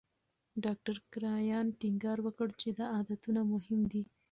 ډاکټر 0.63 0.95
کرایان 1.13 1.65
ټینګار 1.79 2.17
وکړ 2.23 2.47
چې 2.59 2.67
دا 2.77 2.85
عادتونه 2.95 3.41
مهم 3.53 3.81
دي. 3.91 4.03